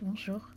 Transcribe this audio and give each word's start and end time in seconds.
Bonjour 0.00 0.48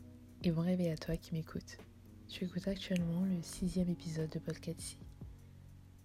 et 0.43 0.51
bon 0.51 0.61
réveil 0.61 0.89
à 0.89 0.97
toi 0.97 1.17
qui 1.17 1.33
m'écoutes. 1.33 1.79
Tu 2.27 2.45
écoutes 2.45 2.67
actuellement 2.67 3.25
le 3.25 3.41
sixième 3.41 3.89
épisode 3.89 4.29
de 4.29 4.37
Podcast 4.37 4.99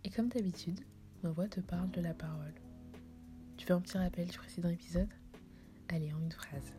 Et 0.04 0.11
comme 0.11 0.30
d'habitude, 0.30 0.80
ma 1.22 1.29
voix 1.29 1.46
te 1.46 1.61
parle 1.61 1.91
de 1.91 2.01
la 2.01 2.14
parole. 2.14 2.54
Tu 3.59 3.67
veux 3.67 3.75
un 3.75 3.83
petit 3.83 3.99
rappel 3.99 4.27
du 4.29 4.38
précédent 4.38 4.71
épisode? 4.71 5.11
Allez, 5.88 6.14
en 6.14 6.21
une 6.22 6.33
phrase. 6.33 6.72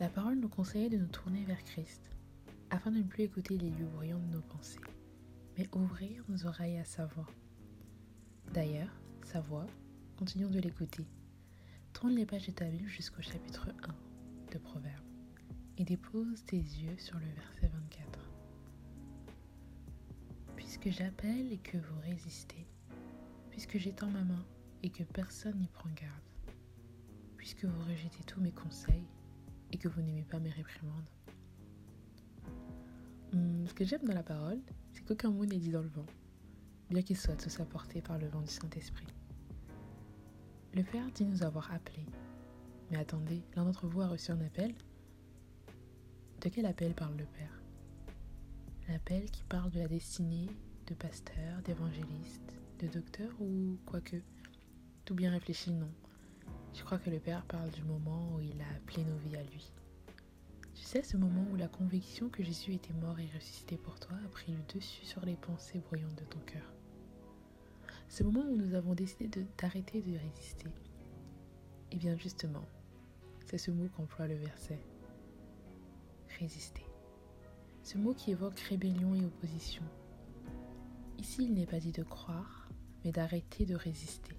La 0.00 0.08
parole 0.08 0.40
nous 0.40 0.48
conseillait 0.48 0.88
de 0.88 0.98
nous 0.98 1.06
tourner 1.06 1.44
vers 1.44 1.62
Christ, 1.62 2.10
afin 2.70 2.90
de 2.90 2.98
ne 2.98 3.04
plus 3.04 3.22
écouter 3.22 3.56
les 3.56 3.70
lieux 3.70 3.86
bruyants 3.94 4.18
de 4.18 4.32
nos 4.34 4.42
pensées, 4.42 4.80
mais 5.56 5.68
ouvrir 5.72 6.24
nos 6.28 6.46
oreilles 6.46 6.78
à 6.78 6.84
sa 6.84 7.06
voix. 7.06 7.28
D'ailleurs, 8.52 9.00
sa 9.22 9.40
voix, 9.40 9.68
continuons 10.18 10.50
de 10.50 10.58
l'écouter. 10.58 11.06
Tourne 11.92 12.16
les 12.16 12.26
pages 12.26 12.48
de 12.48 12.52
ta 12.52 12.64
Bible 12.64 12.88
jusqu'au 12.88 13.22
chapitre 13.22 13.68
1 13.84 14.52
de 14.52 14.58
Proverbes 14.58 15.09
et 15.80 15.84
dépose 15.84 16.44
tes 16.44 16.58
yeux 16.58 16.98
sur 16.98 17.18
le 17.18 17.26
verset 17.34 17.68
24. 17.68 18.20
Puisque 20.54 20.90
j'appelle 20.90 21.50
et 21.50 21.56
que 21.56 21.78
vous 21.78 22.00
résistez, 22.02 22.66
puisque 23.48 23.78
j'étends 23.78 24.10
ma 24.10 24.22
main 24.22 24.44
et 24.82 24.90
que 24.90 25.04
personne 25.04 25.58
n'y 25.58 25.68
prend 25.68 25.88
garde, 25.96 26.54
puisque 27.38 27.64
vous 27.64 27.84
rejetez 27.90 28.22
tous 28.24 28.42
mes 28.42 28.52
conseils 28.52 29.06
et 29.72 29.78
que 29.78 29.88
vous 29.88 30.02
n'aimez 30.02 30.24
pas 30.24 30.38
mes 30.38 30.50
réprimandes. 30.50 31.08
Hmm, 33.32 33.66
ce 33.66 33.72
que 33.72 33.86
j'aime 33.86 34.04
dans 34.04 34.14
la 34.14 34.22
parole, 34.22 34.60
c'est 34.92 35.02
qu'aucun 35.02 35.30
mot 35.30 35.46
n'est 35.46 35.56
dit 35.56 35.70
dans 35.70 35.80
le 35.80 35.88
vent, 35.88 36.06
bien 36.90 37.00
qu'il 37.00 37.16
soit 37.16 37.36
tous 37.36 37.58
apportés 37.58 38.02
par 38.02 38.18
le 38.18 38.28
vent 38.28 38.42
du 38.42 38.50
Saint-Esprit. 38.50 39.06
Le 40.74 40.82
Père 40.82 41.10
dit 41.14 41.24
nous 41.24 41.42
avoir 41.42 41.72
appelés. 41.72 42.06
Mais 42.90 42.98
attendez, 42.98 43.42
l'un 43.56 43.64
d'entre 43.64 43.86
vous 43.86 44.02
a 44.02 44.08
reçu 44.08 44.30
un 44.30 44.40
appel 44.42 44.74
de 46.40 46.48
quel 46.48 46.64
appel 46.64 46.94
parle 46.94 47.16
le 47.18 47.26
Père? 47.26 47.60
L'appel 48.88 49.30
qui 49.30 49.44
parle 49.44 49.70
de 49.70 49.78
la 49.78 49.88
destinée 49.88 50.48
de 50.86 50.94
pasteur, 50.94 51.60
d'évangéliste, 51.64 52.56
de 52.78 52.86
docteur 52.86 53.30
ou 53.40 53.76
quoique? 53.84 54.16
Tout 55.04 55.14
bien 55.14 55.30
réfléchi, 55.30 55.70
non. 55.70 55.90
Je 56.72 56.82
crois 56.82 56.98
que 56.98 57.10
le 57.10 57.18
Père 57.18 57.44
parle 57.44 57.70
du 57.70 57.82
moment 57.82 58.34
où 58.34 58.40
il 58.40 58.58
a 58.62 58.76
appelé 58.76 59.04
nos 59.04 59.16
vies 59.18 59.36
à 59.36 59.42
lui. 59.42 59.70
Tu 60.74 60.82
sais, 60.82 61.02
ce 61.02 61.18
moment 61.18 61.44
où 61.52 61.56
la 61.56 61.68
conviction 61.68 62.30
que 62.30 62.42
Jésus 62.42 62.72
était 62.72 62.94
mort 62.94 63.20
et 63.20 63.28
ressuscité 63.34 63.76
pour 63.76 64.00
toi 64.00 64.16
a 64.24 64.28
pris 64.28 64.52
le 64.52 64.74
dessus 64.74 65.04
sur 65.04 65.22
les 65.26 65.36
pensées 65.36 65.80
bruyantes 65.80 66.18
de 66.18 66.24
ton 66.24 66.40
cœur. 66.40 66.72
Ce 68.08 68.22
moment 68.22 68.46
où 68.48 68.56
nous 68.56 68.74
avons 68.74 68.94
décidé 68.94 69.46
d'arrêter 69.58 70.00
de, 70.00 70.12
de 70.12 70.18
résister. 70.18 70.70
Et 71.92 71.96
bien 71.96 72.16
justement, 72.16 72.64
c'est 73.44 73.58
ce 73.58 73.70
mot 73.70 73.88
qu'emploie 73.94 74.26
le 74.26 74.36
verset 74.36 74.80
résister. 76.40 76.86
Ce 77.82 77.98
mot 77.98 78.14
qui 78.14 78.30
évoque 78.30 78.58
rébellion 78.60 79.14
et 79.14 79.24
opposition. 79.24 79.82
Ici, 81.18 81.44
il 81.44 81.54
n'est 81.54 81.66
pas 81.66 81.78
dit 81.78 81.92
de 81.92 82.02
croire, 82.02 82.68
mais 83.04 83.12
d'arrêter 83.12 83.66
de 83.66 83.74
résister. 83.74 84.36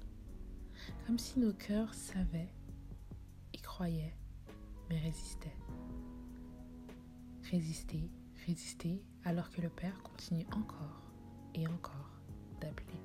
Comme 1.06 1.20
si 1.20 1.40
nos 1.40 1.54
cœurs 1.54 1.94
savaient 1.94 2.52
et 3.54 3.60
croyaient, 3.60 4.16
mais 4.90 5.00
résistaient. 5.00 5.56
Résister, 7.52 8.10
résister, 8.48 9.04
alors 9.24 9.52
que 9.52 9.62
le 9.62 9.70
Père 9.70 10.02
continue 10.02 10.48
encore 10.54 11.04
et 11.54 11.68
encore 11.68 12.20
d'appeler. 12.60 13.00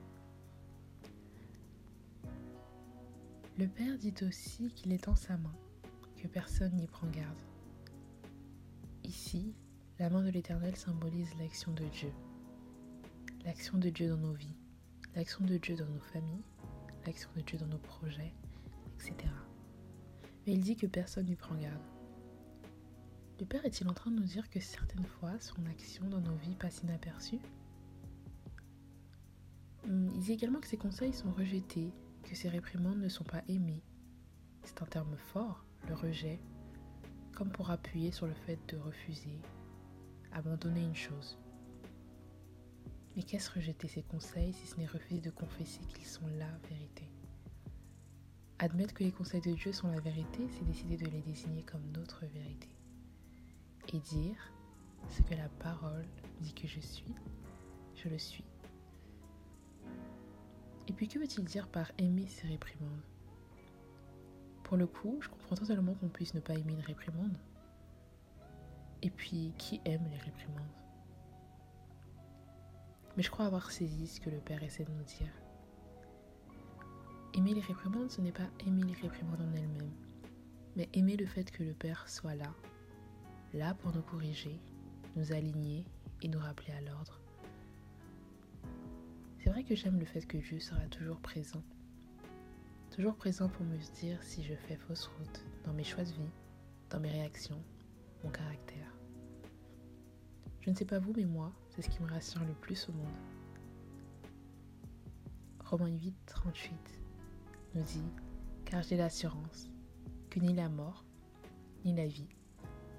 Le 3.58 3.68
Père 3.68 3.98
dit 3.98 4.14
aussi 4.22 4.70
qu'il 4.70 4.92
est 4.92 5.08
en 5.08 5.16
sa 5.16 5.36
main, 5.36 5.54
que 6.16 6.28
personne 6.28 6.76
n'y 6.76 6.86
prend 6.86 7.08
garde. 7.08 7.55
Ici, 9.06 9.54
la 10.00 10.10
main 10.10 10.24
de 10.24 10.30
l'Éternel 10.30 10.74
symbolise 10.74 11.32
l'action 11.38 11.72
de 11.72 11.84
Dieu. 11.84 12.12
L'action 13.44 13.78
de 13.78 13.88
Dieu 13.88 14.08
dans 14.08 14.16
nos 14.16 14.32
vies, 14.32 14.56
l'action 15.14 15.44
de 15.44 15.58
Dieu 15.58 15.76
dans 15.76 15.86
nos 15.86 16.00
familles, 16.00 16.42
l'action 17.06 17.30
de 17.36 17.40
Dieu 17.40 17.56
dans 17.56 17.68
nos 17.68 17.78
projets, 17.78 18.34
etc. 18.96 19.14
Mais 20.44 20.54
il 20.54 20.60
dit 20.60 20.74
que 20.74 20.88
personne 20.88 21.26
n'y 21.26 21.36
prend 21.36 21.54
garde. 21.54 21.80
Le 23.38 23.46
Père 23.46 23.64
est-il 23.64 23.88
en 23.88 23.94
train 23.94 24.10
de 24.10 24.16
nous 24.16 24.24
dire 24.24 24.50
que 24.50 24.58
certaines 24.58 25.06
fois 25.06 25.38
son 25.38 25.64
action 25.66 26.08
dans 26.08 26.20
nos 26.20 26.34
vies 26.34 26.56
passe 26.56 26.80
inaperçue? 26.82 27.38
Hmm, 29.86 30.08
Il 30.14 30.20
dit 30.20 30.32
également 30.32 30.58
que 30.58 30.66
ses 30.66 30.78
conseils 30.78 31.12
sont 31.12 31.30
rejetés, 31.30 31.92
que 32.24 32.34
ses 32.34 32.48
réprimandes 32.48 32.98
ne 32.98 33.08
sont 33.08 33.22
pas 33.22 33.44
aimées. 33.46 33.84
C'est 34.64 34.82
un 34.82 34.86
terme 34.86 35.16
fort, 35.16 35.64
le 35.86 35.94
rejet, 35.94 36.40
comme 37.36 37.50
pour 37.50 37.70
appuyer 37.70 38.10
sur 38.10 38.26
le 38.26 38.34
fait 38.34 38.58
de 38.68 38.78
refuser, 38.78 39.38
abandonner 40.32 40.82
une 40.82 40.96
chose. 40.96 41.38
Mais 43.14 43.22
qu'est-ce 43.22 43.50
rejeter 43.52 43.88
ses 43.88 44.02
conseils 44.02 44.54
si 44.54 44.66
ce 44.66 44.76
n'est 44.76 44.86
refuser 44.86 45.20
de 45.20 45.30
confesser 45.30 45.80
qu'ils 45.80 46.06
sont 46.06 46.26
la 46.38 46.50
vérité? 46.68 47.08
Admettre 48.58 48.94
que 48.94 49.04
les 49.04 49.12
conseils 49.12 49.42
de 49.42 49.52
Dieu 49.52 49.72
sont 49.72 49.88
la 49.88 50.00
vérité, 50.00 50.48
c'est 50.50 50.64
décider 50.64 50.96
de 50.96 51.04
les 51.10 51.20
désigner 51.20 51.62
comme 51.62 51.86
notre 51.92 52.24
vérité. 52.24 52.70
Et 53.92 54.00
dire 54.00 54.50
ce 55.10 55.20
que 55.20 55.34
la 55.34 55.50
parole 55.60 56.06
dit 56.40 56.54
que 56.54 56.66
je 56.66 56.80
suis, 56.80 57.14
je 57.94 58.08
le 58.08 58.18
suis. 58.18 58.44
Et 60.88 60.92
puis 60.94 61.06
que 61.06 61.18
veut-il 61.18 61.44
dire 61.44 61.68
par 61.68 61.92
aimer 61.98 62.26
ses 62.28 62.48
réprimandes? 62.48 63.02
Pour 64.66 64.76
le 64.76 64.88
coup, 64.88 65.20
je 65.20 65.28
comprends 65.28 65.54
totalement 65.54 65.94
qu'on 65.94 66.08
puisse 66.08 66.34
ne 66.34 66.40
pas 66.40 66.54
aimer 66.54 66.72
une 66.72 66.80
réprimande. 66.80 67.38
Et 69.00 69.10
puis, 69.10 69.54
qui 69.58 69.80
aime 69.84 70.04
les 70.10 70.18
réprimandes? 70.18 70.74
Mais 73.16 73.22
je 73.22 73.30
crois 73.30 73.44
avoir 73.44 73.70
saisi 73.70 74.08
ce 74.08 74.20
que 74.20 74.28
le 74.28 74.40
Père 74.40 74.64
essaie 74.64 74.82
de 74.82 74.90
nous 74.90 75.04
dire. 75.04 75.30
Aimer 77.34 77.54
les 77.54 77.60
réprimandes, 77.60 78.10
ce 78.10 78.20
n'est 78.20 78.32
pas 78.32 78.48
aimer 78.66 78.82
les 78.82 78.94
réprimandes 78.94 79.40
en 79.40 79.54
elles-mêmes, 79.54 79.94
mais 80.74 80.88
aimer 80.94 81.16
le 81.16 81.26
fait 81.26 81.48
que 81.48 81.62
le 81.62 81.72
Père 81.72 82.08
soit 82.08 82.34
là, 82.34 82.52
là 83.54 83.72
pour 83.74 83.94
nous 83.94 84.02
corriger, 84.02 84.60
nous 85.14 85.32
aligner 85.32 85.84
et 86.22 86.28
nous 86.28 86.40
rappeler 86.40 86.72
à 86.72 86.80
l'ordre. 86.80 87.20
C'est 89.38 89.50
vrai 89.50 89.62
que 89.62 89.76
j'aime 89.76 90.00
le 90.00 90.06
fait 90.06 90.26
que 90.26 90.38
Dieu 90.38 90.58
sera 90.58 90.84
toujours 90.86 91.20
présent 91.20 91.62
Toujours 92.96 93.14
présent 93.14 93.50
pour 93.50 93.66
me 93.66 93.76
dire 94.00 94.22
si 94.22 94.42
je 94.42 94.54
fais 94.54 94.76
fausse 94.76 95.08
route 95.18 95.44
dans 95.66 95.74
mes 95.74 95.84
choix 95.84 96.02
de 96.02 96.08
vie, 96.08 96.30
dans 96.88 96.98
mes 96.98 97.10
réactions, 97.10 97.62
mon 98.24 98.30
caractère. 98.30 98.90
Je 100.62 100.70
ne 100.70 100.74
sais 100.74 100.86
pas 100.86 100.98
vous, 100.98 101.12
mais 101.14 101.26
moi, 101.26 101.52
c'est 101.68 101.82
ce 101.82 101.90
qui 101.90 102.02
me 102.02 102.08
rassure 102.08 102.42
le 102.42 102.54
plus 102.54 102.88
au 102.88 102.92
monde. 102.92 103.12
Romains 105.62 105.94
8, 105.94 106.14
38 106.24 106.74
nous 107.74 107.82
dit 107.82 108.08
Car 108.64 108.82
j'ai 108.82 108.96
l'assurance 108.96 109.68
que 110.30 110.40
ni 110.40 110.54
la 110.54 110.70
mort, 110.70 111.04
ni 111.84 111.94
la 111.94 112.06
vie, 112.06 112.30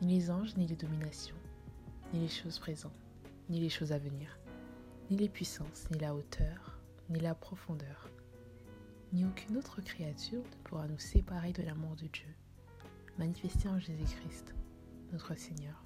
ni 0.04 0.20
les 0.20 0.30
anges, 0.30 0.56
ni 0.58 0.68
les 0.68 0.76
dominations, 0.76 1.42
ni 2.14 2.20
les 2.20 2.28
choses 2.28 2.60
présentes, 2.60 2.94
ni 3.50 3.60
les 3.60 3.70
choses 3.70 3.92
à 3.92 3.98
venir, 3.98 4.38
ni 5.10 5.18
les 5.18 5.28
puissances, 5.28 5.90
ni 5.90 5.98
la 5.98 6.14
hauteur, 6.14 6.78
ni 7.10 7.20
la 7.20 7.34
profondeur, 7.34 8.12
ni 9.14 9.26
aucune 9.26 9.58
autre 9.58 9.82
créature 9.82 10.44
ne 10.44 10.64
pourra 10.64 10.88
nous 10.88 11.00
séparer 11.00 11.54
de 11.54 11.64
l'amour 11.64 11.96
de 11.96 12.08
Dieu, 12.08 12.28
manifesté 13.18 13.70
en 13.70 13.80
Jésus-Christ, 13.80 14.54
notre 15.12 15.36
Seigneur. 15.36 15.84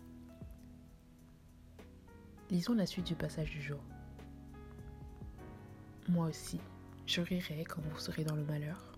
Lisons 2.49 2.73
la 2.73 2.85
suite 2.85 3.07
du 3.07 3.15
passage 3.15 3.51
du 3.51 3.61
jour. 3.61 3.79
Moi 6.09 6.27
aussi, 6.27 6.59
je 7.05 7.21
rirai 7.21 7.63
quand 7.63 7.81
vous 7.81 7.99
serez 7.99 8.23
dans 8.23 8.35
le 8.35 8.43
malheur. 8.43 8.97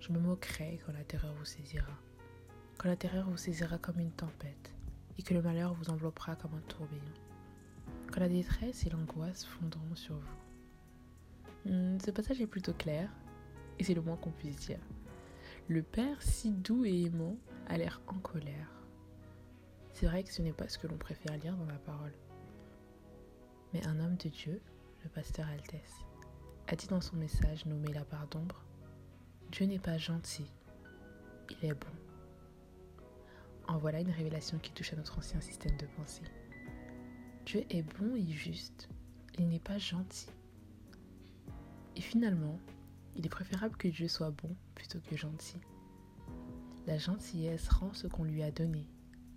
Je 0.00 0.12
me 0.12 0.18
moquerai 0.18 0.80
quand 0.84 0.92
la 0.92 1.04
terreur 1.04 1.32
vous 1.34 1.44
saisira. 1.44 1.96
Quand 2.78 2.88
la 2.88 2.96
terreur 2.96 3.30
vous 3.30 3.36
saisira 3.36 3.78
comme 3.78 4.00
une 4.00 4.10
tempête 4.10 4.74
et 5.18 5.22
que 5.22 5.34
le 5.34 5.42
malheur 5.42 5.74
vous 5.74 5.90
enveloppera 5.90 6.36
comme 6.36 6.54
un 6.54 6.62
tourbillon. 6.68 7.02
Quand 8.10 8.20
la 8.20 8.28
détresse 8.28 8.84
et 8.84 8.90
l'angoisse 8.90 9.44
fondront 9.44 9.94
sur 9.94 10.16
vous. 10.16 11.70
Hmm, 11.70 11.98
ce 12.00 12.10
passage 12.10 12.40
est 12.40 12.46
plutôt 12.46 12.72
clair 12.72 13.10
et 13.80 13.84
c'est 13.84 13.94
le 13.94 14.02
moins 14.02 14.16
qu'on 14.16 14.30
puisse 14.30 14.56
dire. 14.56 14.78
Le 15.66 15.82
père, 15.82 16.20
si 16.22 16.50
doux 16.50 16.84
et 16.84 17.04
aimant, 17.04 17.36
a 17.66 17.78
l'air 17.78 18.02
en 18.08 18.18
colère. 18.18 18.70
C'est 19.94 20.06
vrai 20.06 20.22
que 20.22 20.32
ce 20.32 20.42
n'est 20.42 20.52
pas 20.52 20.68
ce 20.68 20.78
que 20.78 20.86
l'on 20.86 20.98
préfère 20.98 21.36
lire 21.38 21.56
dans 21.56 21.66
la 21.66 21.78
parole. 21.78 22.12
Mais 23.72 23.84
un 23.86 23.98
homme 23.98 24.16
de 24.16 24.28
Dieu, 24.28 24.60
le 25.02 25.08
pasteur 25.08 25.48
Altesse, 25.48 26.04
a 26.68 26.76
dit 26.76 26.88
dans 26.88 27.00
son 27.00 27.16
message 27.16 27.64
nommé 27.64 27.92
La 27.92 28.04
part 28.04 28.28
d'ombre 28.28 28.62
Dieu 29.50 29.64
n'est 29.64 29.78
pas 29.78 29.96
gentil, 29.96 30.52
il 31.48 31.68
est 31.68 31.74
bon. 31.74 31.86
En 33.66 33.78
voilà 33.78 34.00
une 34.00 34.10
révélation 34.10 34.58
qui 34.58 34.72
touche 34.72 34.92
à 34.92 34.96
notre 34.96 35.18
ancien 35.18 35.40
système 35.40 35.76
de 35.78 35.86
pensée. 35.96 36.22
Dieu 37.46 37.64
est 37.70 37.82
bon 37.82 38.14
et 38.14 38.30
juste, 38.30 38.90
il 39.38 39.48
n'est 39.48 39.58
pas 39.58 39.78
gentil. 39.78 40.28
Et 41.96 42.00
finalement, 42.00 42.58
il 43.16 43.26
est 43.26 43.30
préférable 43.30 43.76
que 43.76 43.88
Dieu 43.88 44.08
soit 44.08 44.30
bon 44.30 44.54
plutôt 44.74 45.00
que 45.00 45.16
gentil. 45.16 45.60
La 46.86 46.98
gentillesse 46.98 47.68
rend 47.68 47.92
ce 47.92 48.06
qu'on 48.06 48.24
lui 48.24 48.42
a 48.42 48.50
donné, 48.50 48.86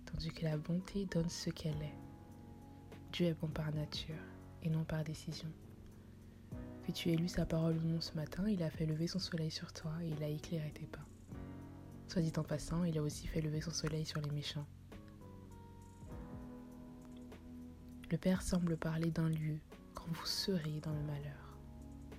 tandis 0.06 0.30
que 0.30 0.44
la 0.44 0.56
bonté 0.56 1.06
donne 1.06 1.28
ce 1.28 1.50
qu'elle 1.50 1.82
est. 1.82 1.98
Dieu 3.12 3.26
est 3.26 3.34
bon 3.34 3.48
par 3.48 3.72
nature 3.72 4.14
et 4.62 4.70
non 4.70 4.84
par 4.84 5.04
décision. 5.04 5.48
Que 6.86 6.92
tu 6.92 7.10
aies 7.10 7.16
lu 7.16 7.28
sa 7.28 7.46
parole 7.46 7.76
ou 7.78 7.86
non 7.86 8.00
ce 8.00 8.14
matin, 8.14 8.48
il 8.48 8.62
a 8.62 8.70
fait 8.70 8.86
lever 8.86 9.06
son 9.06 9.18
soleil 9.18 9.50
sur 9.50 9.72
toi 9.72 9.92
et 10.02 10.08
il 10.08 10.22
a 10.22 10.28
éclairé 10.28 10.70
tes 10.72 10.86
pas. 10.86 11.06
Soit 12.08 12.22
dit 12.22 12.32
en 12.36 12.42
passant, 12.42 12.84
il 12.84 12.98
a 12.98 13.02
aussi 13.02 13.26
fait 13.26 13.40
lever 13.40 13.60
son 13.60 13.70
soleil 13.70 14.04
sur 14.04 14.20
les 14.20 14.30
méchants. 14.30 14.66
Le 18.10 18.18
Père 18.18 18.42
semble 18.42 18.76
parler 18.76 19.10
d'un 19.10 19.28
lieu 19.28 19.58
quand 19.94 20.06
vous 20.08 20.26
serez 20.26 20.80
dans 20.80 20.92
le 20.92 21.02
malheur. 21.02 21.43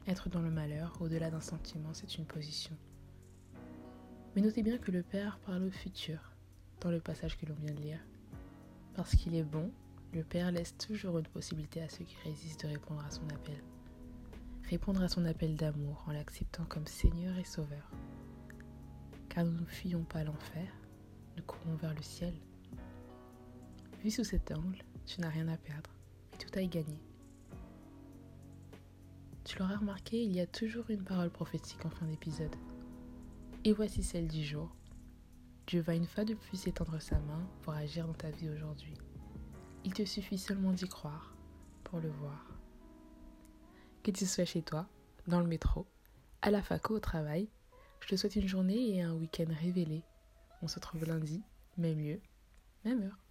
Être 0.07 0.29
dans 0.29 0.41
le 0.41 0.51
malheur, 0.51 0.95
au-delà 1.01 1.31
d'un 1.31 1.41
sentiment, 1.41 1.93
c'est 1.93 2.17
une 2.17 2.25
position. 2.25 2.77
Mais 4.35 4.41
notez 4.41 4.61
bien 4.61 4.77
que 4.77 4.91
le 4.91 5.01
Père 5.01 5.39
parle 5.39 5.63
au 5.63 5.71
futur, 5.71 6.31
dans 6.81 6.91
le 6.91 6.99
passage 6.99 7.37
que 7.37 7.45
l'on 7.47 7.55
vient 7.55 7.73
de 7.73 7.81
lire. 7.81 7.99
Parce 8.93 9.15
qu'il 9.15 9.33
est 9.33 9.43
bon, 9.43 9.71
le 10.13 10.23
Père 10.23 10.51
laisse 10.51 10.77
toujours 10.77 11.17
une 11.17 11.27
possibilité 11.27 11.81
à 11.81 11.89
ceux 11.89 12.03
qui 12.03 12.17
résistent 12.23 12.65
de 12.65 12.73
répondre 12.73 13.03
à 13.03 13.09
son 13.09 13.27
appel. 13.29 13.63
Répondre 14.69 15.01
à 15.01 15.07
son 15.07 15.25
appel 15.25 15.55
d'amour 15.55 16.03
en 16.07 16.11
l'acceptant 16.11 16.65
comme 16.65 16.85
Seigneur 16.85 17.35
et 17.37 17.43
Sauveur. 17.43 17.89
Car 19.29 19.43
nous 19.43 19.59
ne 19.59 19.65
fuyons 19.65 20.03
pas 20.03 20.23
l'enfer, 20.23 20.67
nous 21.35 21.43
courons 21.43 21.75
vers 21.75 21.93
le 21.95 22.01
ciel. 22.03 22.33
Vu 24.03 24.11
sous 24.11 24.23
cet 24.23 24.51
angle, 24.51 24.83
tu 25.05 25.19
n'as 25.19 25.29
rien 25.29 25.47
à 25.47 25.57
perdre 25.57 25.89
et 26.33 26.37
tout 26.37 26.51
à 26.57 26.61
y 26.61 26.67
gagner. 26.67 27.04
Tu 29.45 29.59
l'auras 29.59 29.77
remarqué, 29.77 30.23
il 30.23 30.35
y 30.35 30.39
a 30.39 30.47
toujours 30.47 30.89
une 30.89 31.03
parole 31.03 31.29
prophétique 31.29 31.85
en 31.85 31.91
fin 31.91 32.07
d'épisode. 32.07 32.55
Et 33.63 33.73
voici 33.73 34.01
celle 34.01 34.27
du 34.27 34.43
jour. 34.43 34.75
Dieu 35.67 35.81
va 35.81 35.93
une 35.93 36.07
fois 36.07 36.25
de 36.25 36.33
plus 36.33 36.65
étendre 36.65 36.99
sa 36.99 37.19
main 37.19 37.47
pour 37.61 37.73
agir 37.73 38.07
dans 38.07 38.13
ta 38.13 38.31
vie 38.31 38.49
aujourd'hui. 38.49 38.95
Il 39.83 39.93
te 39.93 40.03
suffit 40.03 40.39
seulement 40.39 40.71
d'y 40.71 40.87
croire 40.87 41.35
pour 41.83 41.99
le 41.99 42.09
voir. 42.09 42.59
Que 44.01 44.09
tu 44.09 44.25
sois 44.25 44.45
chez 44.45 44.63
toi, 44.63 44.87
dans 45.27 45.41
le 45.41 45.47
métro, 45.47 45.85
à 46.41 46.49
la 46.49 46.63
fac 46.63 46.89
ou 46.89 46.93
au 46.93 46.99
travail, 46.99 47.47
je 47.99 48.07
te 48.07 48.15
souhaite 48.15 48.35
une 48.35 48.47
journée 48.47 48.95
et 48.95 49.03
un 49.03 49.13
week-end 49.13 49.51
révélé. 49.61 50.03
On 50.63 50.67
se 50.67 50.75
retrouve 50.75 51.05
lundi, 51.05 51.43
même 51.77 51.99
lieu, 51.99 52.19
même 52.83 53.03
heure. 53.03 53.24